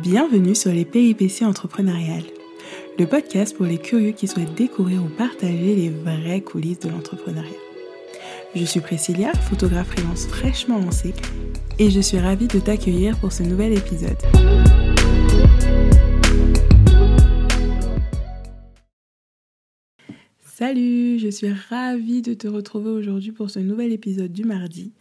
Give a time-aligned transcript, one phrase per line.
[0.00, 2.24] Bienvenue sur les péripéties entrepreneuriales,
[2.98, 7.50] le podcast pour les curieux qui souhaitent découvrir ou partager les vraies coulisses de l'entrepreneuriat.
[8.54, 11.12] Je suis Priscilla, photographe freelance fraîchement lancée,
[11.78, 14.16] et je suis ravie de t'accueillir pour ce nouvel épisode.
[20.38, 24.92] Salut, je suis ravie de te retrouver aujourd'hui pour ce nouvel épisode du mardi.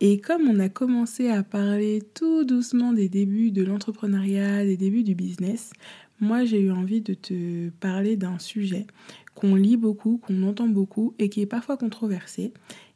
[0.00, 5.04] Et comme on a commencé à parler tout doucement des débuts de l'entrepreneuriat, des débuts
[5.04, 5.72] du business,
[6.20, 8.86] moi j'ai eu envie de te parler d'un sujet
[9.34, 12.52] qu'on lit beaucoup, qu'on entend beaucoup et qui est parfois controversé.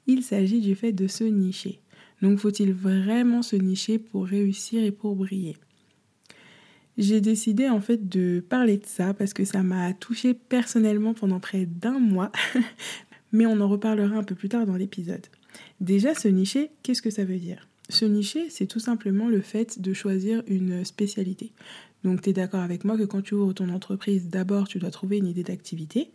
[0.07, 1.81] Il s'agit du fait de se nicher.
[2.21, 5.57] Donc faut-il vraiment se nicher pour réussir et pour briller?
[6.99, 11.41] J'ai décidé en fait de parler de ça parce que ça m'a touché personnellement pendant
[11.41, 12.31] près d'un mois,
[13.33, 15.27] mais on en reparlera un peu plus tard dans l'épisode.
[15.81, 17.69] Déjà, se nicher, qu'est-ce que ça veut dire?
[17.89, 21.53] Se nicher, c'est tout simplement le fait de choisir une spécialité.
[22.05, 24.91] Donc, tu es d'accord avec moi que quand tu ouvres ton entreprise, d'abord, tu dois
[24.91, 26.11] trouver une idée d'activité.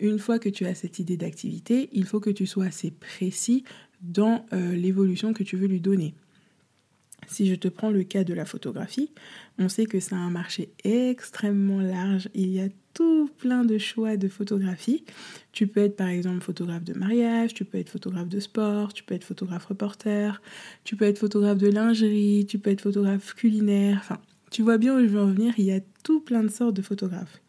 [0.00, 3.64] Une fois que tu as cette idée d'activité, il faut que tu sois assez précis
[4.00, 6.14] dans euh, l'évolution que tu veux lui donner.
[7.28, 9.10] Si je te prends le cas de la photographie,
[9.58, 12.28] on sait que c'est un marché extrêmement large.
[12.34, 15.04] Il y a tout plein de choix de photographie.
[15.52, 19.04] Tu peux être par exemple photographe de mariage, tu peux être photographe de sport, tu
[19.04, 20.40] peux être photographe reporter,
[20.84, 23.98] tu peux être photographe de lingerie, tu peux être photographe culinaire.
[24.00, 24.18] Enfin,
[24.50, 26.74] tu vois bien où je veux en venir, il y a tout plein de sortes
[26.74, 27.40] de photographes.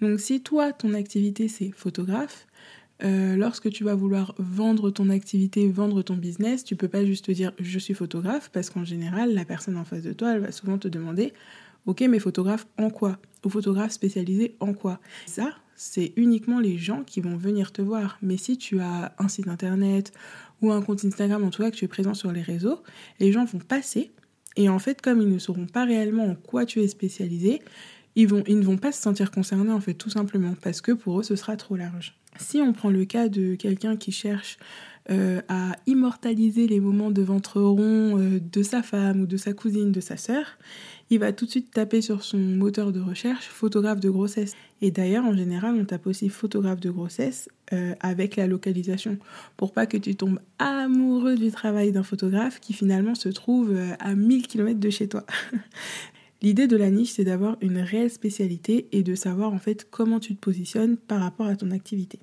[0.00, 2.46] Donc si toi, ton activité c'est photographe,
[3.02, 7.26] euh, lorsque tu vas vouloir vendre ton activité, vendre ton business, tu peux pas juste
[7.26, 10.40] te dire je suis photographe parce qu'en général, la personne en face de toi, elle
[10.40, 11.32] va souvent te demander
[11.86, 13.18] ok, mais photographe en quoi?
[13.44, 15.00] Ou photographe spécialisé en quoi?
[15.26, 18.18] Ça, c'est uniquement les gens qui vont venir te voir.
[18.22, 20.12] Mais si tu as un site internet
[20.60, 22.82] ou un compte Instagram, en tout cas que tu es présent sur les réseaux,
[23.18, 24.10] les gens vont passer.
[24.56, 27.62] Et en fait, comme ils ne sauront pas réellement en quoi tu es spécialisé,
[28.16, 30.92] ils, vont, ils ne vont pas se sentir concernés, en fait, tout simplement, parce que
[30.92, 32.14] pour eux, ce sera trop large.
[32.38, 34.58] Si on prend le cas de quelqu'un qui cherche
[35.10, 39.52] euh, à immortaliser les moments de ventre rond euh, de sa femme ou de sa
[39.52, 40.44] cousine, de sa sœur,
[41.08, 44.54] il va tout de suite taper sur son moteur de recherche photographe de grossesse.
[44.80, 49.18] Et d'ailleurs, en général, on tape aussi photographe de grossesse euh, avec la localisation
[49.56, 54.14] pour pas que tu tombes amoureux du travail d'un photographe qui finalement se trouve à
[54.14, 55.24] 1000 km de chez toi.
[56.42, 60.20] L'idée de la niche, c'est d'avoir une réelle spécialité et de savoir en fait comment
[60.20, 62.18] tu te positionnes par rapport à ton activité.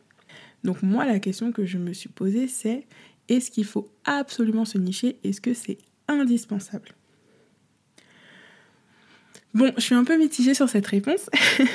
[0.64, 2.86] Donc moi, la question que je me suis posée, c'est
[3.30, 5.18] est-ce qu'il faut absolument se nicher?
[5.24, 6.90] Est-ce que c'est indispensable?
[9.54, 11.30] Bon, je suis un peu mitigée sur cette réponse.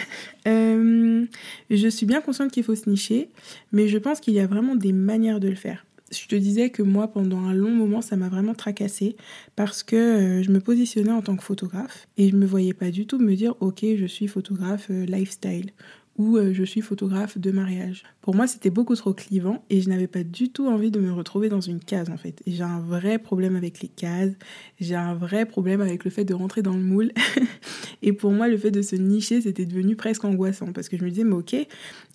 [0.48, 1.24] Euh,
[1.70, 3.28] je suis bien consciente qu'il faut se nicher,
[3.70, 6.70] mais je pense qu'il y a vraiment des manières de le faire je te disais
[6.70, 9.16] que moi, pendant un long moment, ça m'a vraiment tracassé
[9.56, 12.90] parce que euh, je me positionnais en tant que photographe et je me voyais pas
[12.90, 15.70] du tout me dire, ok, je suis photographe euh, lifestyle
[16.18, 18.04] ou euh, je suis photographe de mariage.
[18.20, 21.12] Pour moi, c'était beaucoup trop clivant et je n'avais pas du tout envie de me
[21.12, 22.42] retrouver dans une case en fait.
[22.46, 24.32] j'ai un vrai problème avec les cases,
[24.80, 27.12] j'ai un vrai problème avec le fait de rentrer dans le moule.
[28.02, 31.04] et pour moi, le fait de se nicher, c'était devenu presque angoissant parce que je
[31.04, 31.56] me disais, mais ok,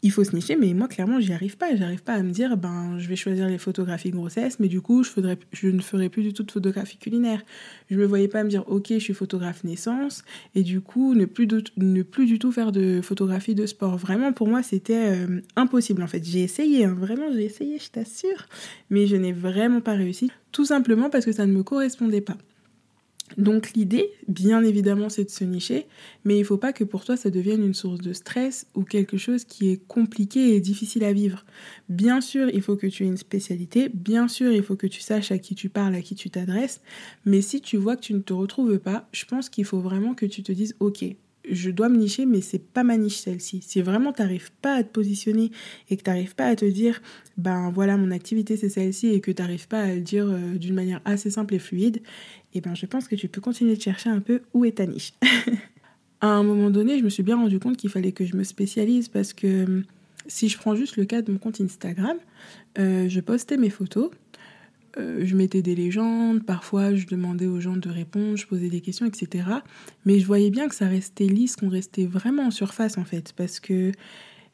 [0.03, 1.75] il faut se nicher, mais moi, clairement, j'y arrive pas.
[1.75, 5.03] J'arrive pas à me dire, ben, je vais choisir les photographies grossesse, mais du coup,
[5.03, 7.41] je, ne ferai plus du tout de photographie culinaire.
[7.90, 10.24] Je me voyais pas me dire, ok, je suis photographe naissance
[10.56, 14.64] et du coup, ne plus du tout faire de photographie de sport Vraiment, pour moi,
[14.64, 16.24] c'était euh, impossible en fait.
[16.24, 16.96] J'ai essayé, hein.
[16.98, 18.48] vraiment, j'ai essayé, je t'assure,
[18.90, 22.38] mais je n'ai vraiment pas réussi, tout simplement parce que ça ne me correspondait pas.
[23.36, 25.86] Donc l'idée, bien évidemment, c'est de se nicher,
[26.24, 28.84] mais il ne faut pas que pour toi ça devienne une source de stress ou
[28.84, 31.44] quelque chose qui est compliqué et difficile à vivre.
[31.90, 35.02] Bien sûr, il faut que tu aies une spécialité, bien sûr, il faut que tu
[35.02, 36.81] saches à qui tu parles, à qui tu t'adresses,
[37.26, 40.14] mais si tu vois que tu ne te retrouves pas, je pense qu'il faut vraiment
[40.14, 41.03] que tu te dises, ok,
[41.50, 43.62] je dois me nicher, mais c'est pas ma niche celle-ci.
[43.62, 45.52] Si vraiment tu n'arrives pas à te positionner
[45.90, 47.02] et que tu n'arrives pas à te dire,
[47.38, 50.58] ben voilà, mon activité c'est celle-ci et que tu n'arrives pas à le dire euh,
[50.58, 52.02] d'une manière assez simple et fluide,
[52.53, 54.85] eh ben je pense que tu peux continuer de chercher un peu où est ta
[54.85, 55.13] niche.
[56.22, 58.44] à un moment donné, je me suis bien rendu compte qu'il fallait que je me
[58.44, 59.84] spécialise parce que hum,
[60.28, 62.17] si je prends juste le cas de mon compte Instagram,
[62.79, 64.11] euh, je postais mes photos
[64.99, 68.82] euh, je mettais des légendes, parfois je demandais aux gens de répondre, je posais des
[68.82, 69.47] questions, etc.
[70.05, 73.34] Mais je voyais bien que ça restait lisse, qu'on restait vraiment en surface en fait,
[73.35, 73.91] parce que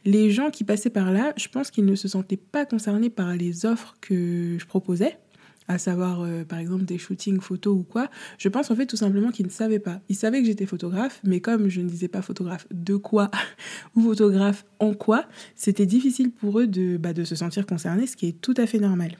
[0.05, 3.35] les gens qui passaient par là, je pense qu'ils ne se sentaient pas concernés par
[3.35, 5.17] les offres que je proposais,
[5.67, 8.09] à savoir euh, par exemple des shootings photos ou quoi.
[8.37, 10.01] Je pense en fait tout simplement qu'ils ne savaient pas.
[10.09, 13.31] Ils savaient que j'étais photographe, mais comme je ne disais pas photographe de quoi
[13.95, 15.25] ou photographe en quoi,
[15.55, 18.67] c'était difficile pour eux de, bah, de se sentir concernés, ce qui est tout à
[18.67, 19.17] fait normal.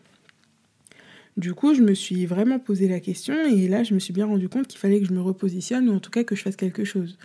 [1.36, 4.28] Du coup, je me suis vraiment posé la question et là, je me suis bien
[4.28, 6.56] rendu compte qu'il fallait que je me repositionne ou en tout cas que je fasse
[6.56, 7.18] quelque chose.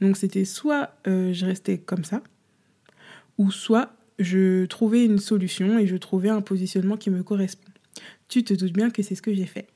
[0.00, 2.22] Donc c'était soit euh, je restais comme ça,
[3.38, 7.70] ou soit je trouvais une solution et je trouvais un positionnement qui me correspond.
[8.28, 9.66] Tu te doutes bien que c'est ce que j'ai fait.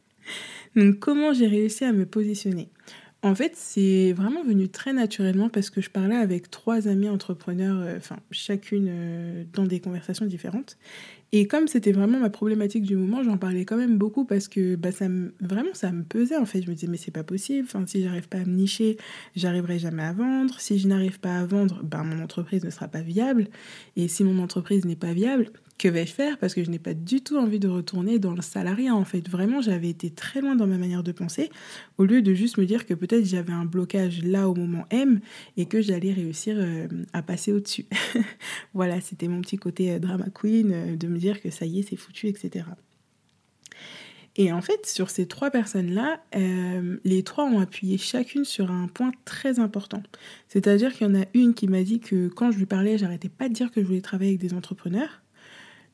[0.76, 2.68] Donc comment j'ai réussi à me positionner?
[3.22, 7.78] En fait, c'est vraiment venu très naturellement parce que je parlais avec trois amis entrepreneurs,
[7.80, 10.78] euh, enfin chacune euh, dans des conversations différentes.
[11.32, 14.76] Et comme c'était vraiment ma problématique du moment, j'en parlais quand même beaucoup parce que
[14.76, 16.62] bah, ça me, vraiment ça me pesait en fait.
[16.62, 18.96] Je me disais mais c'est pas possible, enfin, si j'arrive pas à me nicher,
[19.34, 20.60] j'arriverai jamais à vendre.
[20.60, 23.48] Si je n'arrive pas à vendre, bah, mon entreprise ne sera pas viable.
[23.96, 26.92] Et si mon entreprise n'est pas viable, que vais-je faire Parce que je n'ai pas
[26.92, 29.28] du tout envie de retourner dans le salariat en fait.
[29.28, 31.50] Vraiment j'avais été très loin dans ma manière de penser
[31.96, 35.20] au lieu de juste me dire que peut-être j'avais un blocage là au moment M
[35.56, 37.86] et que j'allais réussir euh, à passer au-dessus.
[38.74, 41.78] voilà, c'était mon petit côté euh, drama queen euh, de me dire que ça y
[41.78, 42.66] est, c'est foutu, etc.
[44.36, 46.22] Et en fait, sur ces trois personnes-là,
[47.04, 50.00] les trois ont appuyé chacune sur un point très important.
[50.46, 53.28] C'est-à-dire qu'il y en a une qui m'a dit que quand je lui parlais, j'arrêtais
[53.28, 55.22] pas de dire que je voulais travailler avec des entrepreneurs.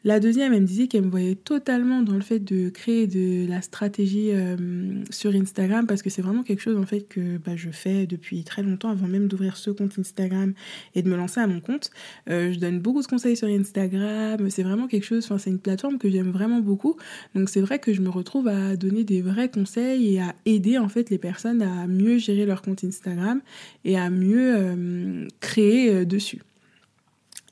[0.07, 3.49] La deuxième, elle me disait qu'elle me voyait totalement dans le fait de créer de
[3.49, 7.57] la stratégie euh, sur Instagram parce que c'est vraiment quelque chose en fait que bah,
[7.57, 10.53] je fais depuis très longtemps avant même d'ouvrir ce compte Instagram
[10.95, 11.91] et de me lancer à mon compte.
[12.29, 15.59] Euh, je donne beaucoup de conseils sur Instagram, c'est vraiment quelque chose, enfin c'est une
[15.59, 16.97] plateforme que j'aime vraiment beaucoup.
[17.35, 20.77] Donc c'est vrai que je me retrouve à donner des vrais conseils et à aider
[20.77, 23.41] en fait les personnes à mieux gérer leur compte Instagram
[23.87, 26.43] et à mieux euh, créer dessus.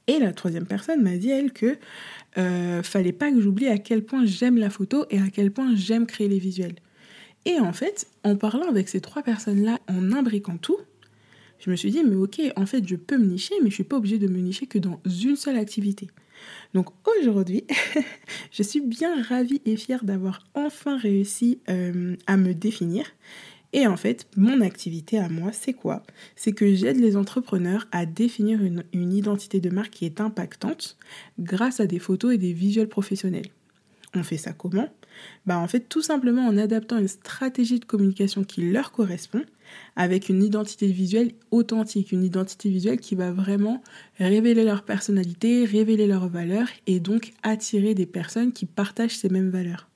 [0.09, 1.77] Et la troisième personne m'a dit, elle, que
[2.39, 5.75] euh, fallait pas que j'oublie à quel point j'aime la photo et à quel point
[5.75, 6.77] j'aime créer les visuels.
[7.45, 10.79] Et en fait, en parlant avec ces trois personnes-là, en imbriquant tout,
[11.59, 13.85] je me suis dit, mais ok, en fait, je peux me nicher, mais je suis
[13.85, 16.09] pas obligée de me nicher que dans une seule activité.
[16.75, 16.89] Donc
[17.21, 17.65] aujourd'hui,
[18.51, 23.07] je suis bien ravie et fière d'avoir enfin réussi euh, à me définir
[23.73, 26.03] et en fait, mon activité à moi, c'est quoi?
[26.37, 30.97] C'est que j'aide les entrepreneurs à définir une, identité de marque qui est impactante
[31.39, 33.49] grâce à des photos et des visuels professionnels.
[34.15, 34.89] On fait ça comment?
[35.47, 39.43] Bah en fait tout simplement en adaptant une stratégie de communication qui leur correspond
[39.95, 43.83] avec une identité visuelle authentique, une identité visuelle qui va vraiment
[44.19, 49.51] révéler leur personnalité, révéler leurs valeurs et donc attirer des personnes qui partagent ces mêmes
[49.51, 49.89] valeurs.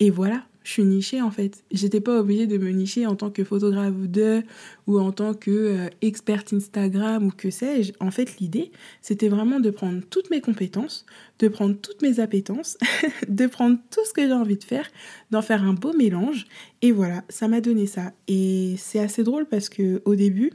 [0.00, 1.64] Et voilà, je suis nichée en fait.
[1.72, 4.42] J'étais pas obligée de me nicher en tant que photographe de
[4.86, 7.94] ou en tant que euh, experte Instagram ou que sais-je.
[8.00, 8.70] En fait, l'idée,
[9.00, 11.06] c'était vraiment de prendre toutes mes compétences,
[11.38, 12.76] de prendre toutes mes appétences,
[13.28, 14.86] de prendre tout ce que j'ai envie de faire,
[15.30, 16.44] d'en faire un beau mélange.
[16.82, 18.12] Et voilà, ça m'a donné ça.
[18.26, 20.52] Et c'est assez drôle parce que au début,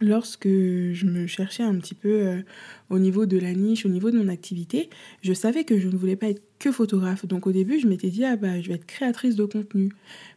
[0.00, 2.42] lorsque je me cherchais un petit peu euh,
[2.90, 4.90] au niveau de la niche, au niveau de mon activité,
[5.22, 7.26] je savais que je ne voulais pas être que photographe.
[7.26, 9.90] Donc au début, je m'étais dit, ah bah, je vais être créatrice de contenu.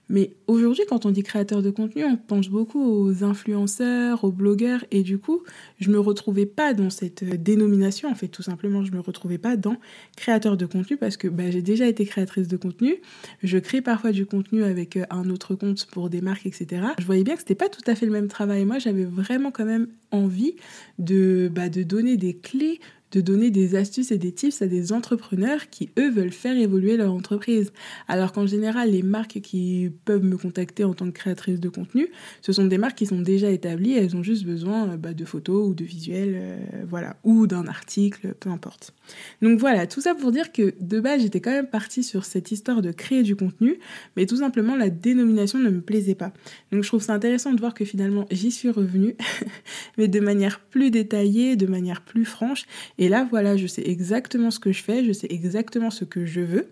[0.09, 4.85] Mais aujourd'hui, quand on dit créateur de contenu, on pense beaucoup aux influenceurs, aux blogueurs,
[4.89, 5.43] et du coup,
[5.79, 8.09] je me retrouvais pas dans cette euh, dénomination.
[8.09, 9.75] En fait, tout simplement, je me retrouvais pas dans
[10.15, 12.95] créateur de contenu parce que bah, j'ai déjà été créatrice de contenu.
[13.43, 16.83] Je crée parfois du contenu avec euh, un autre compte pour des marques, etc.
[16.99, 18.63] Je voyais bien que c'était pas tout à fait le même travail.
[18.63, 20.55] Moi, j'avais vraiment quand même envie
[20.99, 22.81] de, bah, de donner des quickly
[23.11, 26.97] de donner des astuces et des tips à des entrepreneurs qui, eux, veulent faire évoluer
[26.97, 27.71] leur entreprise.
[28.07, 32.09] Alors qu'en général, les marques qui peuvent me contacter en tant que créatrice de contenu,
[32.41, 35.25] ce sont des marques qui sont déjà établies, elles ont juste besoin euh, bah, de
[35.25, 38.93] photos ou de visuels, euh, voilà, ou d'un article, peu importe.
[39.41, 42.51] Donc voilà, tout ça pour dire que de base, j'étais quand même partie sur cette
[42.51, 43.79] histoire de créer du contenu,
[44.15, 46.33] mais tout simplement, la dénomination ne me plaisait pas.
[46.71, 49.15] Donc je trouve ça intéressant de voir que finalement, j'y suis revenue,
[49.97, 52.65] mais de manière plus détaillée, de manière plus franche,
[52.97, 56.25] et là, voilà, je sais exactement ce que je fais, je sais exactement ce que
[56.25, 56.69] je veux.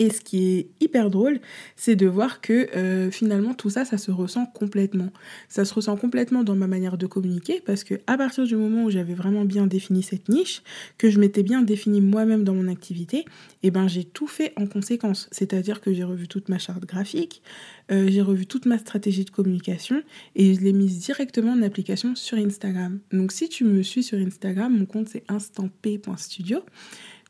[0.00, 1.40] Et ce qui est hyper drôle,
[1.76, 5.10] c'est de voir que euh, finalement tout ça, ça se ressent complètement.
[5.50, 8.84] Ça se ressent complètement dans ma manière de communiquer parce que à partir du moment
[8.84, 10.62] où j'avais vraiment bien défini cette niche,
[10.96, 13.26] que je m'étais bien défini moi-même dans mon activité,
[13.62, 15.28] eh ben j'ai tout fait en conséquence.
[15.32, 17.42] C'est-à-dire que j'ai revu toute ma charte graphique,
[17.92, 20.02] euh, j'ai revu toute ma stratégie de communication
[20.34, 23.00] et je l'ai mise directement en application sur Instagram.
[23.12, 26.60] Donc si tu me suis sur Instagram, mon compte c'est instantp.studio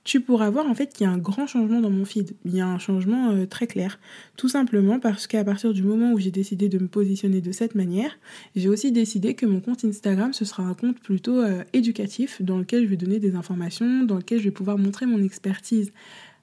[0.05, 2.35] tu pourras voir en fait qu'il y a un grand changement dans mon feed.
[2.45, 3.99] Il y a un changement euh, très clair.
[4.37, 7.75] Tout simplement parce qu'à partir du moment où j'ai décidé de me positionner de cette
[7.75, 8.19] manière,
[8.57, 12.59] j'ai aussi décidé que mon compte Instagram, ce sera un compte plutôt euh, éducatif dans
[12.59, 15.93] lequel je vais donner des informations, dans lequel je vais pouvoir montrer mon expertise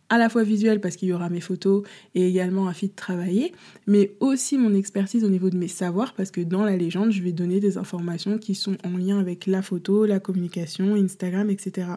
[0.10, 1.84] à la fois visuel parce qu'il y aura mes photos
[2.16, 3.54] et également un feed travaillé,
[3.88, 7.22] mais aussi mon expertise au niveau de mes savoirs parce que dans la légende, je
[7.22, 11.88] vais donner des informations qui sont en lien avec la photo, la communication, Instagram, etc.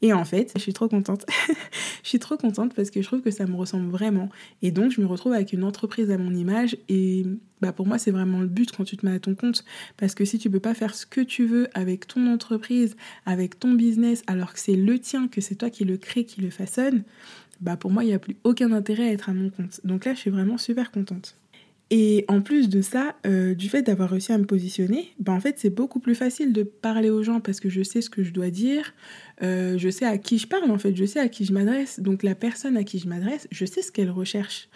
[0.00, 1.26] Et en fait, je suis trop contente.
[2.02, 4.28] je suis trop contente parce que je trouve que ça me ressemble vraiment.
[4.62, 6.76] Et donc, je me retrouve avec une entreprise à mon image.
[6.88, 7.26] Et
[7.60, 9.64] bah, pour moi, c'est vraiment le but quand tu te mets à ton compte.
[9.96, 13.58] Parce que si tu peux pas faire ce que tu veux avec ton entreprise, avec
[13.58, 16.50] ton business, alors que c'est le tien, que c'est toi qui le crée, qui le
[16.50, 17.02] façonne,
[17.60, 19.80] bah pour moi, il n'y a plus aucun intérêt à être à mon compte.
[19.84, 21.36] Donc là, je suis vraiment super contente.
[21.90, 25.40] Et en plus de ça, euh, du fait d'avoir réussi à me positionner, bah en
[25.40, 28.22] fait c'est beaucoup plus facile de parler aux gens parce que je sais ce que
[28.22, 28.92] je dois dire,
[29.42, 32.00] euh, je sais à qui je parle en fait, je sais à qui je m'adresse.
[32.00, 34.68] Donc la personne à qui je m'adresse, je sais ce qu'elle recherche.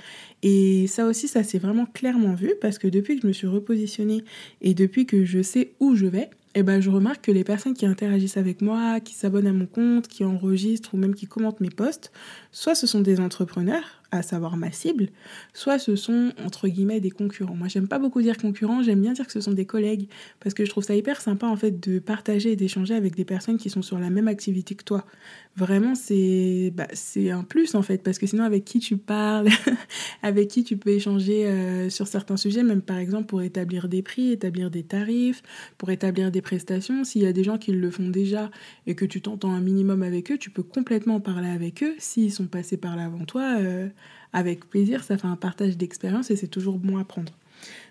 [0.43, 3.47] Et ça aussi, ça s'est vraiment clairement vu parce que depuis que je me suis
[3.47, 4.25] repositionnée
[4.63, 7.75] et depuis que je sais où je vais, eh ben, je remarque que les personnes
[7.75, 11.61] qui interagissent avec moi, qui s'abonnent à mon compte, qui enregistrent ou même qui commentent
[11.61, 12.13] mes posts,
[12.51, 15.09] soit ce sont des entrepreneurs, à savoir ma cible,
[15.55, 17.55] soit ce sont entre guillemets des concurrents.
[17.55, 20.09] Moi, j'aime pas beaucoup dire concurrents, j'aime bien dire que ce sont des collègues
[20.41, 23.25] parce que je trouve ça hyper sympa en fait de partager et d'échanger avec des
[23.25, 25.07] personnes qui sont sur la même activité que toi.
[25.55, 29.49] Vraiment, c'est bah, c'est un plus en fait parce que sinon avec qui tu parles,
[30.23, 34.01] avec qui tu peux échanger euh, sur certains sujets, même par exemple pour établir des
[34.01, 35.43] prix, établir des tarifs,
[35.77, 38.51] pour établir des prestations, s'il y a des gens qui le font déjà
[38.87, 42.33] et que tu t'entends un minimum avec eux, tu peux complètement parler avec eux s'ils
[42.33, 43.57] sont passés par là avant toi.
[43.59, 43.89] Euh,
[44.33, 47.33] avec plaisir, ça fait un partage d'expérience et c'est toujours bon à prendre.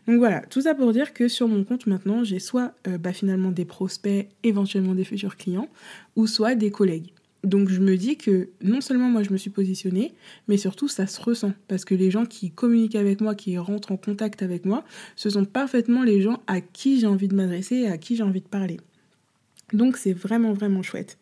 [0.07, 3.13] Donc voilà, tout ça pour dire que sur mon compte maintenant, j'ai soit euh, bah,
[3.13, 5.69] finalement des prospects, éventuellement des futurs clients,
[6.15, 7.13] ou soit des collègues.
[7.43, 10.13] Donc je me dis que non seulement moi je me suis positionnée,
[10.47, 11.53] mais surtout ça se ressent.
[11.67, 14.83] Parce que les gens qui communiquent avec moi, qui rentrent en contact avec moi,
[15.15, 18.23] ce sont parfaitement les gens à qui j'ai envie de m'adresser et à qui j'ai
[18.23, 18.79] envie de parler.
[19.73, 21.17] Donc c'est vraiment vraiment chouette.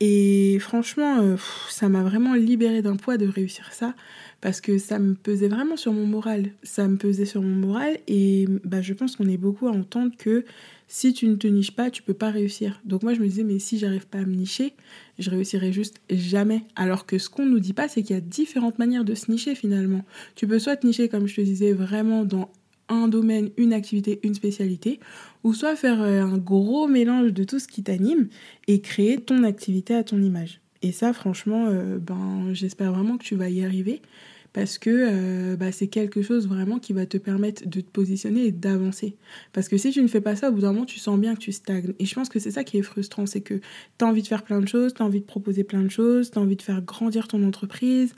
[0.00, 1.36] Et franchement, euh,
[1.70, 3.94] ça m'a vraiment libéré d'un poids de réussir ça
[4.42, 6.50] parce que ça me pesait vraiment sur mon moral.
[6.62, 10.12] Ça me pesait sur mon moral et bah, je pense qu'on est beaucoup à entendre
[10.18, 10.44] que
[10.86, 12.80] si tu ne te niches pas, tu peux pas réussir.
[12.84, 14.74] Donc moi je me disais mais si j'arrive pas à me nicher,
[15.18, 16.62] je réussirai juste jamais.
[16.76, 19.30] Alors que ce qu'on nous dit pas, c'est qu'il y a différentes manières de se
[19.30, 20.04] nicher finalement.
[20.34, 22.50] Tu peux soit te nicher comme je te disais vraiment dans
[22.88, 25.00] un domaine, une activité, une spécialité,
[25.44, 28.28] ou soit faire euh, un gros mélange de tout ce qui t'anime
[28.66, 30.60] et créer ton activité à ton image.
[30.82, 34.02] Et ça, franchement, euh, ben, j'espère vraiment que tu vas y arriver
[34.56, 38.46] parce que euh, bah, c'est quelque chose vraiment qui va te permettre de te positionner
[38.46, 39.14] et d'avancer.
[39.52, 41.34] Parce que si tu ne fais pas ça, au bout d'un moment, tu sens bien
[41.34, 41.92] que tu stagnes.
[41.98, 43.52] Et je pense que c'est ça qui est frustrant, c'est que
[43.98, 45.90] tu as envie de faire plein de choses, tu as envie de proposer plein de
[45.90, 48.14] choses, tu as envie de faire grandir ton entreprise,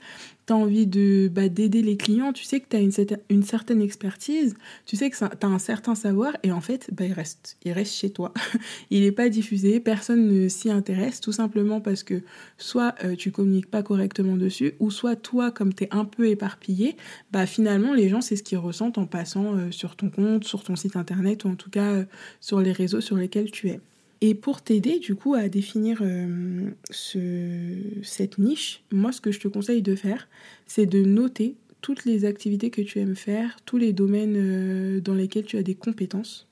[0.53, 2.91] envie de bah, d'aider les clients, tu sais que tu as une,
[3.29, 7.05] une, certaine expertise, tu sais que tu as un certain savoir, et en fait, bah,
[7.05, 8.33] il, reste, il reste chez toi.
[8.89, 12.21] il n'est pas diffusé, personne ne s'y intéresse, tout simplement parce que
[12.57, 16.27] soit euh, tu communiques pas correctement dessus, ou soit toi, comme tu es un peu
[16.27, 16.95] éparpillé,
[17.31, 20.63] bah, finalement, les gens, c'est ce qu'ils ressentent en passant euh, sur ton compte, sur
[20.63, 22.05] ton site internet, ou en tout cas euh,
[22.39, 23.79] sur les réseaux sur lesquels tu es.
[24.21, 29.47] Et pour t'aider du coup à définir euh, cette niche, moi ce que je te
[29.47, 30.27] conseille de faire,
[30.67, 35.13] c'est de noter toutes les activités que tu aimes faire, tous les domaines euh, dans
[35.13, 36.47] lesquels tu as des compétences.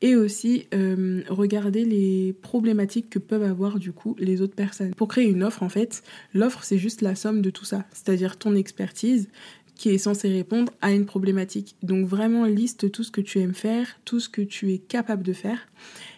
[0.00, 4.94] Et aussi euh, regarder les problématiques que peuvent avoir du coup les autres personnes.
[4.94, 8.38] Pour créer une offre en fait, l'offre c'est juste la somme de tout ça, c'est-à-dire
[8.38, 9.28] ton expertise,
[9.74, 11.76] qui est censée répondre à une problématique.
[11.82, 15.22] Donc vraiment liste tout ce que tu aimes faire, tout ce que tu es capable
[15.22, 15.68] de faire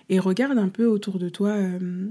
[0.08, 2.08] et regarde un peu autour de toi euh,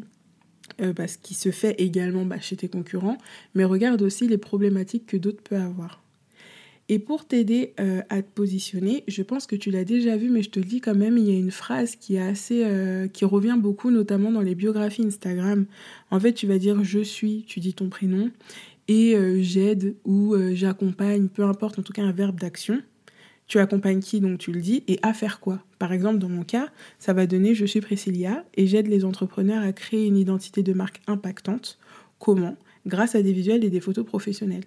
[0.82, 3.18] euh, bah, ce qui se fait également bah, chez tes concurrents,
[3.54, 6.02] mais regarde aussi les problématiques que d'autres peuvent avoir.
[6.88, 10.44] Et pour t'aider euh, à te positionner, je pense que tu l'as déjà vu, mais
[10.44, 12.64] je te le dis quand même, il y a une phrase qui est assez,
[13.12, 15.66] qui revient beaucoup, notamment dans les biographies Instagram.
[16.12, 18.30] En fait, tu vas dire je suis, tu dis ton prénom,
[18.88, 22.84] et j'aide ou j'accompagne, peu importe, en tout cas un verbe d'action.
[23.48, 25.64] Tu accompagnes qui, donc tu le dis, et à faire quoi?
[25.78, 29.64] Par exemple, dans mon cas, ça va donner Je suis Priscilla et j'aide les entrepreneurs
[29.64, 31.78] à créer une identité de marque impactante.
[32.20, 32.58] Comment?
[32.88, 34.64] Grâce à des visuels et des photos professionnelles.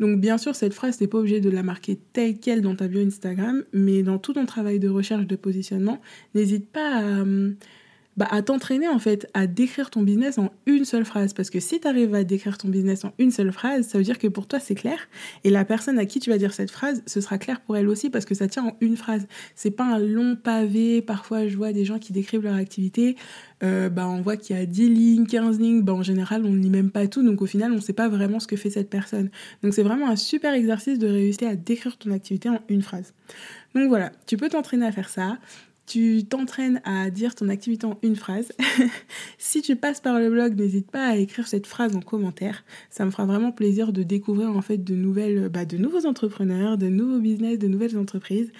[0.00, 2.88] Donc bien sûr, cette phrase, n'est pas obligé de la marquer telle qu'elle dans ta
[2.88, 6.00] bio Instagram, mais dans tout ton travail de recherche de positionnement,
[6.34, 7.24] n'hésite pas à...
[8.18, 11.32] Bah, à t'entraîner en fait à décrire ton business en une seule phrase.
[11.32, 14.04] Parce que si tu arrives à décrire ton business en une seule phrase, ça veut
[14.04, 14.98] dire que pour toi c'est clair.
[15.44, 17.88] Et la personne à qui tu vas dire cette phrase, ce sera clair pour elle
[17.88, 19.26] aussi parce que ça tient en une phrase.
[19.54, 21.00] C'est pas un long pavé.
[21.00, 23.16] Parfois je vois des gens qui décrivent leur activité.
[23.62, 25.80] Euh, bah, on voit qu'il y a 10 lignes, 15 lignes.
[25.80, 27.22] Bah, en général, on lit même pas tout.
[27.22, 29.30] Donc au final, on ne sait pas vraiment ce que fait cette personne.
[29.62, 33.14] Donc c'est vraiment un super exercice de réussir à décrire ton activité en une phrase.
[33.74, 35.38] Donc voilà, tu peux t'entraîner à faire ça.
[35.86, 38.52] Tu t'entraînes à dire ton activité en une phrase.
[39.38, 42.64] si tu passes par le blog, n'hésite pas à écrire cette phrase en commentaire.
[42.90, 46.78] Ça me fera vraiment plaisir de découvrir en fait de nouvelles, bah, de nouveaux entrepreneurs,
[46.78, 48.52] de nouveaux business, de nouvelles entreprises.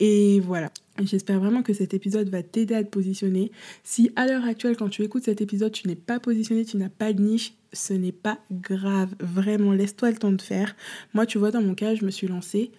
[0.00, 0.70] Et voilà.
[1.02, 3.50] J'espère vraiment que cet épisode va t'aider à te positionner.
[3.82, 6.90] Si à l'heure actuelle, quand tu écoutes cet épisode, tu n'es pas positionné, tu n'as
[6.90, 9.14] pas de niche, ce n'est pas grave.
[9.20, 10.76] Vraiment, laisse-toi le temps de faire.
[11.14, 12.72] Moi, tu vois, dans mon cas, je me suis lancée.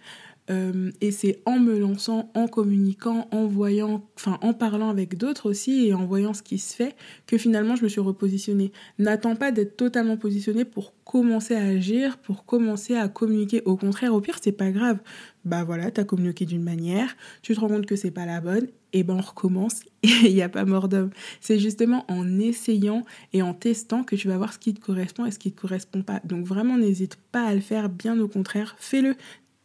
[0.49, 5.49] Euh, et c'est en me lançant, en communiquant, en voyant, enfin en parlant avec d'autres
[5.49, 6.95] aussi et en voyant ce qui se fait
[7.27, 8.71] que finalement je me suis repositionnée.
[8.99, 13.61] N'attends pas d'être totalement positionné pour commencer à agir, pour commencer à communiquer.
[13.65, 14.99] Au contraire, au pire, c'est pas grave.
[15.45, 18.67] Bah voilà, t'as communiqué d'une manière, tu te rends compte que c'est pas la bonne,
[18.93, 21.09] et ben on recommence et il n'y a pas mort d'homme.
[21.41, 25.25] C'est justement en essayant et en testant que tu vas voir ce qui te correspond
[25.25, 26.21] et ce qui te correspond pas.
[26.23, 29.15] Donc vraiment, n'hésite pas à le faire, bien au contraire, fais-le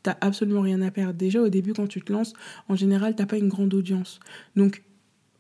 [0.09, 1.13] t'as absolument rien à perdre.
[1.13, 2.33] Déjà, au début, quand tu te lances,
[2.69, 4.21] en général, t'as pas une grande audience.
[4.57, 4.83] Donc,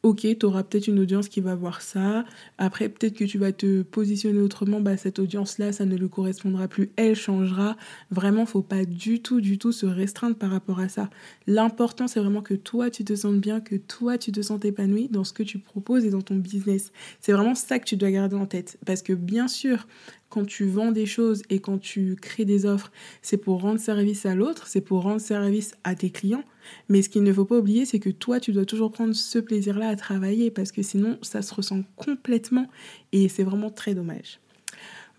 [0.02, 2.26] ok, tu auras peut-être une audience qui va voir ça.
[2.58, 4.82] Après, peut-être que tu vas te positionner autrement.
[4.82, 6.90] Bah, cette audience-là, ça ne lui correspondra plus.
[6.96, 7.78] Elle changera.
[8.10, 11.08] Vraiment, faut pas du tout, du tout se restreindre par rapport à ça.
[11.46, 15.08] L'important, c'est vraiment que toi, tu te sentes bien, que toi, tu te sens épanoui
[15.08, 16.92] dans ce que tu proposes et dans ton business.
[17.20, 18.78] C'est vraiment ça que tu dois garder en tête.
[18.84, 19.86] Parce que bien sûr,
[20.28, 22.92] quand tu vends des choses et quand tu crées des offres,
[23.22, 26.44] c'est pour rendre service à l'autre, c'est pour rendre service à tes clients.
[26.88, 29.38] Mais ce qu'il ne faut pas oublier, c'est que toi, tu dois toujours prendre ce
[29.38, 32.68] plaisir-là à travailler parce que sinon, ça se ressent complètement
[33.12, 34.40] et c'est vraiment très dommage.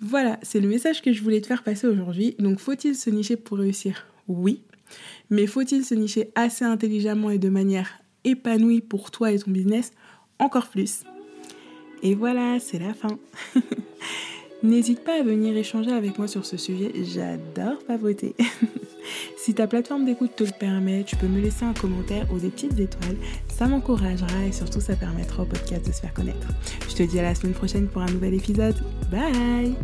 [0.02, 2.36] Voilà, c'est le message que je voulais te faire passer aujourd'hui.
[2.40, 4.06] Donc, faut-il se nicher pour réussir?
[4.28, 4.62] Oui.
[5.30, 9.92] Mais faut-il se nicher assez intelligemment et de manière épanouie pour toi et ton business?
[10.40, 11.04] Encore plus.
[12.02, 13.20] Et voilà, c'est la fin.
[14.62, 18.36] N'hésite pas à venir échanger avec moi sur ce sujet, j'adore pavoter.
[19.38, 22.50] si ta plateforme d'écoute te le permet, tu peux me laisser un commentaire ou des
[22.50, 23.16] petites étoiles,
[23.48, 26.48] ça m'encouragera et surtout ça permettra au podcast de se faire connaître.
[26.90, 28.76] Je te dis à la semaine prochaine pour un nouvel épisode.
[29.10, 29.76] Bye